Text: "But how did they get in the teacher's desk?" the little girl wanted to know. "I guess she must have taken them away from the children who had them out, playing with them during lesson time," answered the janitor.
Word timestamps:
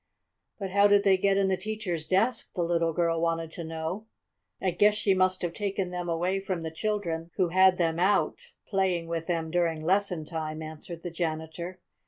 "But 0.57 0.71
how 0.71 0.87
did 0.87 1.03
they 1.03 1.15
get 1.15 1.37
in 1.37 1.47
the 1.47 1.55
teacher's 1.55 2.07
desk?" 2.07 2.55
the 2.55 2.63
little 2.63 2.91
girl 2.91 3.21
wanted 3.21 3.51
to 3.51 3.63
know. 3.63 4.07
"I 4.59 4.71
guess 4.71 4.95
she 4.95 5.13
must 5.13 5.43
have 5.43 5.53
taken 5.53 5.91
them 5.91 6.09
away 6.09 6.39
from 6.39 6.63
the 6.63 6.71
children 6.71 7.29
who 7.35 7.49
had 7.49 7.77
them 7.77 7.99
out, 7.99 8.51
playing 8.65 9.05
with 9.05 9.27
them 9.27 9.51
during 9.51 9.83
lesson 9.83 10.25
time," 10.25 10.63
answered 10.63 11.03
the 11.03 11.11
janitor. 11.11 11.81